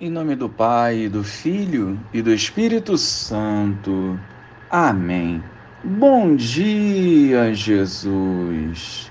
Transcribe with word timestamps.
Em 0.00 0.08
nome 0.08 0.36
do 0.36 0.48
Pai, 0.48 1.08
do 1.08 1.24
Filho 1.24 1.98
e 2.14 2.22
do 2.22 2.32
Espírito 2.32 2.96
Santo. 2.96 4.16
Amém. 4.70 5.42
Bom 5.82 6.36
dia, 6.36 7.52
Jesus. 7.52 9.10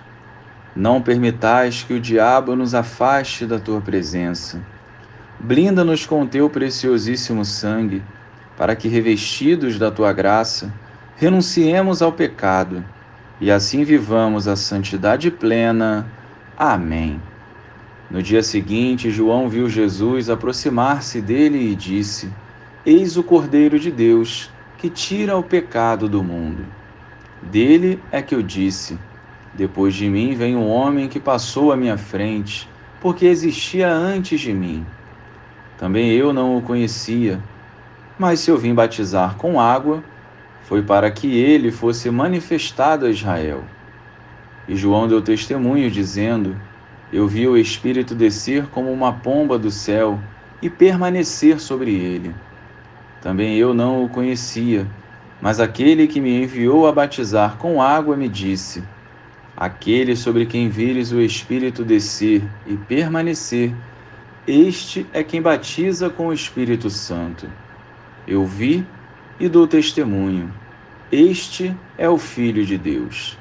Não 0.74 1.02
permitais 1.02 1.84
que 1.84 1.94
o 1.94 2.00
diabo 2.00 2.56
nos 2.56 2.74
afaste 2.74 3.46
da 3.46 3.60
tua 3.60 3.82
presença. 3.82 4.66
Blinda-nos 5.38 6.06
com 6.06 6.26
teu 6.26 6.50
preciosíssimo 6.50 7.44
sangue, 7.44 8.02
para 8.56 8.74
que, 8.74 8.88
revestidos 8.88 9.78
da 9.78 9.92
tua 9.92 10.14
graça, 10.14 10.74
renunciemos 11.18 12.02
ao 12.02 12.14
pecado 12.14 12.82
e 13.42 13.52
assim 13.52 13.84
vivamos 13.84 14.48
a 14.48 14.56
santidade 14.56 15.30
plena. 15.32 16.08
Amém. 16.56 17.22
No 18.10 18.24
dia 18.24 18.42
seguinte, 18.42 19.10
João 19.10 19.50
viu 19.50 19.70
Jesus 19.70 20.30
aproximar-se 20.30 21.22
dele 21.22 21.72
e 21.72 21.76
disse: 21.76 22.30
Eis 22.86 23.18
o 23.18 23.24
Cordeiro 23.24 23.78
de 23.78 23.92
Deus, 23.92 24.50
que 24.78 24.90
tira 24.90 25.38
o 25.38 25.44
pecado 25.44 26.08
do 26.08 26.24
mundo. 26.24 26.66
Dele 27.42 28.00
é 28.10 28.22
que 28.22 28.34
eu 28.34 28.42
disse: 28.42 28.98
Depois 29.54 29.94
de 29.94 30.10
mim 30.10 30.36
vem 30.36 30.56
um 30.56 30.70
homem 30.70 31.10
que 31.10 31.20
passou 31.20 31.72
à 31.72 31.76
minha 31.76 31.98
frente, 31.98 32.70
porque 33.02 33.26
existia 33.26 33.92
antes 33.92 34.40
de 34.40 34.54
mim. 34.54 34.86
Também 35.78 36.10
eu 36.12 36.32
não 36.32 36.58
o 36.58 36.62
conhecia, 36.62 37.40
mas 38.18 38.40
se 38.40 38.50
eu 38.50 38.58
vim 38.58 38.74
batizar 38.74 39.36
com 39.36 39.60
água, 39.60 40.02
foi 40.64 40.82
para 40.82 41.12
que 41.12 41.28
ele 41.38 41.72
fosse 41.72 42.10
manifestado 42.10 43.06
a 43.06 43.10
Israel. 43.10 43.64
E 44.66 44.76
João 44.78 45.08
deu 45.08 45.22
testemunho, 45.22 45.92
dizendo: 45.92 46.56
eu 47.12 47.28
vi 47.28 47.48
o 47.48 47.58
Espírito 47.58 48.14
descer 48.14 48.68
como 48.68 48.92
uma 48.92 49.14
pomba 49.14 49.58
do 49.58 49.72
céu 49.72 50.20
e 50.62 50.70
permanecer 50.70 51.60
sobre 51.60 51.92
ele. 51.94 52.36
Também 53.22 53.58
eu 53.58 53.74
não 53.74 54.04
o 54.04 54.10
conhecia, 54.10 54.88
mas 55.42 55.60
aquele 55.60 56.08
que 56.08 56.20
me 56.20 56.44
enviou 56.44 56.88
a 56.88 56.92
batizar 56.92 57.58
com 57.58 57.82
água 57.82 58.18
me 58.18 58.28
disse: 58.28 58.84
Aquele 59.56 60.16
sobre 60.16 60.46
quem 60.46 60.70
vires 60.70 61.12
o 61.12 61.22
Espírito 61.22 61.84
descer 61.84 62.44
e 62.66 62.76
permanecer, 62.76 63.74
este 64.46 65.06
é 65.14 65.24
quem 65.24 65.42
batiza 65.42 66.10
com 66.10 66.28
o 66.28 66.34
Espírito 66.34 66.90
Santo. 66.90 67.50
Eu 68.28 68.46
vi 68.46 68.86
e 69.40 69.48
dou 69.48 69.68
testemunho. 69.68 70.54
Este 71.12 71.76
é 71.98 72.10
o 72.10 72.18
Filho 72.18 72.66
de 72.66 72.78
Deus. 72.78 73.38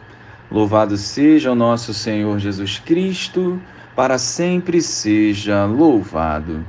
Louvado 0.51 0.97
seja 0.97 1.51
o 1.51 1.57
nosso 1.57 1.93
Senhor 1.93 2.39
Jesus 2.39 2.79
Cristo, 2.79 3.61
para 3.97 4.17
sempre 4.17 4.81
seja 4.81 5.65
louvado. 5.65 6.65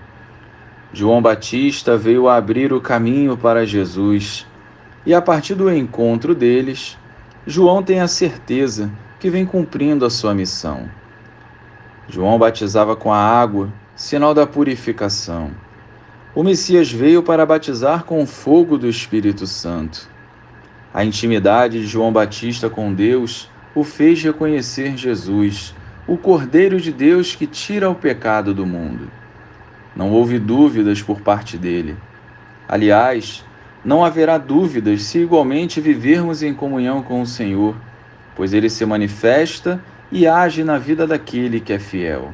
João 0.92 1.22
Batista 1.22 1.96
veio 1.96 2.28
abrir 2.28 2.74
o 2.74 2.82
caminho 2.82 3.38
para 3.38 3.68
Jesus, 3.68 4.48
e 5.06 5.14
a 5.14 5.22
partir 5.22 5.54
do 5.54 5.72
encontro 5.72 6.34
deles, 6.34 6.98
João 7.46 7.84
tem 7.84 8.00
a 8.00 8.08
certeza 8.08 8.92
que 9.20 9.30
vem 9.30 9.46
cumprindo 9.46 10.06
a 10.06 10.10
sua 10.10 10.34
missão. 10.34 10.90
João 12.10 12.40
batizava 12.40 12.96
com 12.96 13.14
a 13.14 13.18
água, 13.18 13.72
sinal 13.96 14.34
da 14.34 14.48
purificação. 14.48 15.52
O 16.34 16.44
Messias 16.44 16.92
veio 16.92 17.22
para 17.22 17.46
batizar 17.46 18.06
com 18.06 18.24
o 18.24 18.26
fogo 18.26 18.78
do 18.78 18.88
Espírito 18.88 19.46
Santo. 19.46 20.10
A 20.94 21.04
intimidade 21.06 21.82
de 21.82 21.88
João 21.88 22.12
Batista 22.12 22.70
com 22.70 22.94
Deus 22.94 23.50
o 23.80 23.84
fez 23.84 24.24
reconhecer 24.24 24.98
Jesus, 24.98 25.76
o 26.08 26.18
Cordeiro 26.18 26.82
de 26.82 26.92
Deus 26.92 27.36
que 27.36 27.46
tira 27.46 27.88
o 27.88 27.94
pecado 27.94 28.52
do 28.52 28.66
mundo. 28.66 29.08
Não 29.96 30.10
houve 30.10 30.40
dúvidas 30.40 31.00
por 31.00 31.22
parte 31.22 31.60
dele. 31.60 31.96
Aliás, 32.68 33.46
não 33.86 34.04
haverá 34.04 34.40
dúvidas 34.40 35.04
se 35.04 35.20
igualmente 35.20 35.80
vivermos 35.80 36.42
em 36.42 36.56
comunhão 36.56 37.04
com 37.04 37.22
o 37.22 37.28
Senhor, 37.28 37.76
pois 38.36 38.52
ele 38.52 38.68
se 38.68 38.84
manifesta 38.84 39.80
e 40.12 40.26
age 40.26 40.64
na 40.64 40.80
vida 40.80 41.06
daquele 41.06 41.60
que 41.60 41.72
é 41.72 41.78
fiel. 41.78 42.34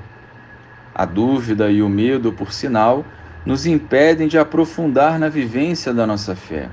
A 0.96 1.04
dúvida 1.04 1.70
e 1.70 1.82
o 1.82 1.90
medo, 1.90 2.32
por 2.32 2.54
sinal, 2.54 3.06
nos 3.46 3.66
impedem 3.66 4.30
de 4.30 4.38
aprofundar 4.38 5.20
na 5.20 5.28
vivência 5.28 5.94
da 5.94 6.08
nossa 6.08 6.38
fé. 6.38 6.70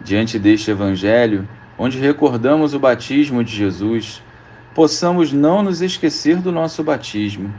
Diante 0.00 0.38
deste 0.38 0.70
Evangelho, 0.70 1.48
onde 1.78 1.98
recordamos 1.98 2.74
o 2.74 2.78
batismo 2.78 3.44
de 3.44 3.54
Jesus, 3.54 4.22
possamos 4.74 5.32
não 5.32 5.62
nos 5.62 5.80
esquecer 5.80 6.36
do 6.36 6.52
nosso 6.52 6.82
batismo 6.82 7.52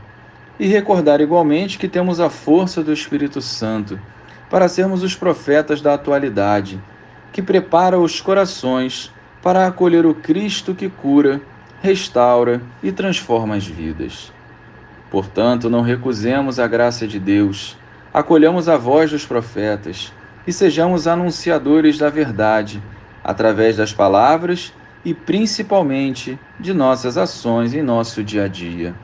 e 0.60 0.68
recordar 0.68 1.22
igualmente 1.22 1.78
que 1.78 1.88
temos 1.88 2.20
a 2.20 2.30
força 2.30 2.84
do 2.84 2.92
Espírito 2.92 3.42
Santo 3.42 4.00
para 4.50 4.68
sermos 4.68 5.04
os 5.04 5.16
profetas 5.16 5.82
da 5.82 5.94
atualidade, 5.94 6.82
que 7.32 7.42
prepara 7.42 8.00
os 8.00 8.22
corações 8.22 9.12
para 9.42 9.68
acolher 9.68 10.06
o 10.06 10.16
Cristo 10.16 10.74
que 10.74 10.90
cura, 10.90 11.42
restaura 11.82 12.62
e 12.82 12.92
transforma 12.92 13.56
as 13.56 13.68
vidas. 13.68 14.32
Portanto, 15.12 15.70
não 15.70 15.82
recusemos 15.82 16.60
a 16.60 16.68
graça 16.68 17.08
de 17.08 17.20
Deus, 17.20 17.78
acolhamos 18.14 18.68
a 18.68 18.78
voz 18.78 19.12
dos 19.12 19.26
profetas 19.26 20.12
e 20.46 20.52
sejamos 20.52 21.08
anunciadores 21.08 21.98
da 21.98 22.10
verdade 22.10 22.82
através 23.24 23.78
das 23.78 23.94
palavras 23.94 24.74
e 25.04 25.14
principalmente 25.14 26.40
de 26.60 26.74
nossas 26.74 27.18
ações 27.18 27.74
em 27.74 27.82
nosso 27.82 28.24
dia 28.24 28.46
a 28.46 28.48
dia. 28.48 28.96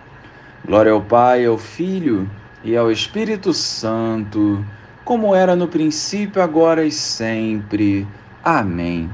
Glória 0.66 0.92
ao 0.92 1.02
Pai, 1.02 1.46
ao 1.46 1.58
Filho 1.58 2.30
e 2.64 2.76
ao 2.76 2.92
Espírito 2.92 3.54
Santo, 3.54 4.66
como 5.04 5.36
era 5.36 5.56
no 5.56 5.68
princípio, 5.68 6.42
agora 6.42 6.86
e 6.86 6.92
sempre. 6.92 8.08
Amém. 8.42 9.14